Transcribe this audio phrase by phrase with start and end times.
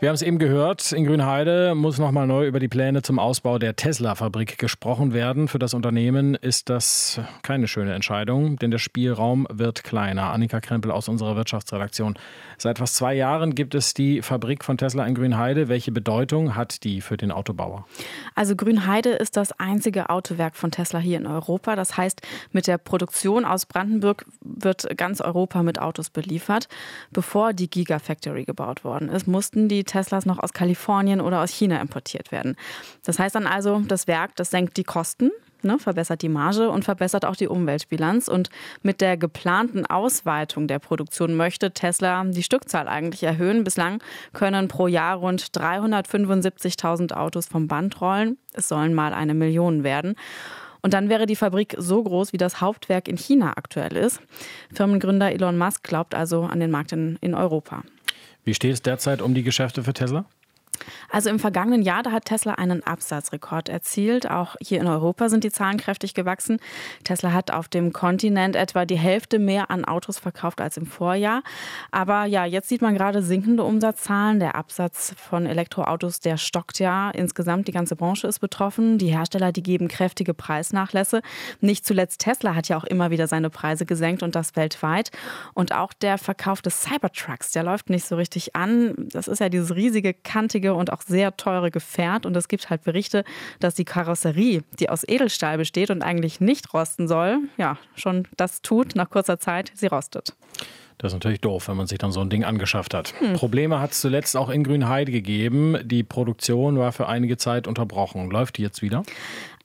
[0.00, 3.60] Wir haben es eben gehört, in Grünheide muss nochmal neu über die Pläne zum Ausbau
[3.60, 5.46] der Tesla-Fabrik gesprochen werden.
[5.46, 10.32] Für das Unternehmen ist das keine schöne Entscheidung, denn der Spielraum wird kleiner.
[10.32, 12.18] Annika Krempel aus unserer Wirtschaftsredaktion.
[12.58, 15.68] Seit fast zwei Jahren gibt es die Fabrik von Tesla in Grünheide.
[15.68, 17.86] Welche Bedeutung hat die für den Autobauer?
[18.34, 21.76] Also Grünheide ist das einzige Autowerk von Tesla hier in Europa.
[21.76, 22.20] Das heißt,
[22.50, 26.66] mit der Produktion aus Brandenburg wird ganz Europa mit Autos beliefert.
[27.12, 31.80] Bevor die Gigafactory gebaut worden ist, mussten die Teslas noch aus Kalifornien oder aus China
[31.80, 32.56] importiert werden.
[33.04, 35.30] Das heißt dann also, das Werk, das senkt die Kosten,
[35.64, 38.28] ne, verbessert die Marge und verbessert auch die Umweltbilanz.
[38.28, 38.50] Und
[38.82, 43.64] mit der geplanten Ausweitung der Produktion möchte Tesla die Stückzahl eigentlich erhöhen.
[43.64, 44.02] Bislang
[44.32, 48.38] können pro Jahr rund 375.000 Autos vom Band rollen.
[48.52, 50.14] Es sollen mal eine Million werden.
[50.82, 54.20] Und dann wäre die Fabrik so groß, wie das Hauptwerk in China aktuell ist.
[54.74, 57.84] Firmengründer Elon Musk glaubt also an den Markt in, in Europa.
[58.44, 60.26] Wie steht es derzeit um die Geschäfte für Tesla?
[61.10, 64.30] Also im vergangenen Jahr, da hat Tesla einen Absatzrekord erzielt.
[64.30, 66.58] Auch hier in Europa sind die Zahlen kräftig gewachsen.
[67.04, 71.42] Tesla hat auf dem Kontinent etwa die Hälfte mehr an Autos verkauft als im Vorjahr.
[71.90, 74.40] Aber ja, jetzt sieht man gerade sinkende Umsatzzahlen.
[74.40, 77.10] Der Absatz von Elektroautos, der stockt ja.
[77.10, 78.98] Insgesamt die ganze Branche ist betroffen.
[78.98, 81.22] Die Hersteller, die geben kräftige Preisnachlässe.
[81.60, 85.10] Nicht zuletzt Tesla hat ja auch immer wieder seine Preise gesenkt und das weltweit.
[85.54, 88.94] Und auch der Verkauf des Cybertrucks, der läuft nicht so richtig an.
[89.12, 92.26] Das ist ja dieses riesige, kantige hochwertige und auch sehr teure Gefährt.
[92.26, 93.24] Und es gibt halt Berichte,
[93.60, 98.62] dass die Karosserie, die aus Edelstahl besteht und eigentlich nicht rosten soll, ja, schon das
[98.62, 100.34] tut, nach kurzer Zeit, sie rostet.
[100.98, 103.14] Das ist natürlich doof, wenn man sich dann so ein Ding angeschafft hat.
[103.18, 103.34] Hm.
[103.34, 105.76] Probleme hat es zuletzt auch in Grünheide gegeben.
[105.84, 108.30] Die Produktion war für einige Zeit unterbrochen.
[108.30, 109.02] Läuft die jetzt wieder?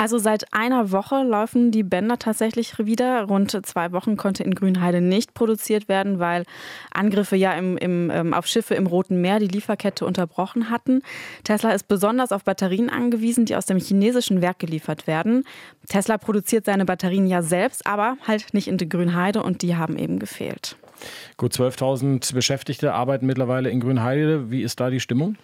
[0.00, 3.24] Also seit einer Woche laufen die Bänder tatsächlich wieder.
[3.24, 6.44] Rund zwei Wochen konnte in Grünheide nicht produziert werden, weil
[6.92, 11.02] Angriffe ja im, im, ähm, auf Schiffe im Roten Meer die Lieferkette unterbrochen hatten.
[11.42, 15.44] Tesla ist besonders auf Batterien angewiesen, die aus dem chinesischen Werk geliefert werden.
[15.88, 20.20] Tesla produziert seine Batterien ja selbst, aber halt nicht in Grünheide und die haben eben
[20.20, 20.76] gefehlt.
[21.36, 24.50] Gut 12.000 Beschäftigte arbeiten mittlerweile in Grünheide.
[24.50, 25.36] Wie ist da die Stimmung?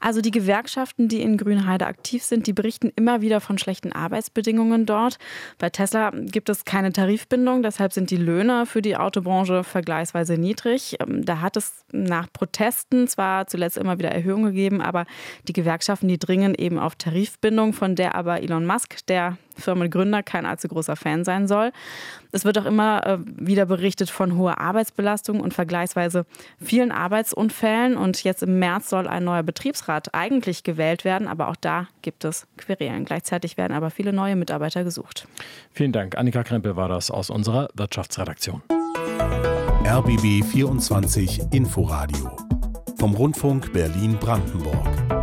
[0.00, 4.86] Also die Gewerkschaften, die in Grünheide aktiv sind, die berichten immer wieder von schlechten Arbeitsbedingungen
[4.86, 5.18] dort.
[5.58, 10.96] Bei Tesla gibt es keine Tarifbindung, deshalb sind die Löhne für die Autobranche vergleichsweise niedrig.
[11.00, 15.06] Ähm, da hat es nach Protesten zwar zuletzt immer wieder Erhöhungen gegeben, aber
[15.48, 20.46] die Gewerkschaften, die dringen eben auf Tarifbindung, von der aber Elon Musk, der Firmengründer, kein
[20.46, 21.72] allzu großer Fan sein soll.
[22.32, 26.26] Es wird auch immer äh, wieder berichtet von hoher Arbeitsbelastung und vergleichsweise
[26.60, 27.96] vielen Arbeitsunfällen.
[27.96, 31.88] Und jetzt im März soll ein neuer Betriebsrat Betriebsrat eigentlich gewählt werden, aber auch da
[32.02, 33.04] gibt es Querelen.
[33.04, 35.26] Gleichzeitig werden aber viele neue Mitarbeiter gesucht.
[35.72, 36.16] Vielen Dank.
[36.16, 38.62] Annika Krempel war das aus unserer Wirtschaftsredaktion.
[39.84, 42.36] RBB 24 Inforadio
[42.98, 45.15] vom Rundfunk Berlin-Brandenburg.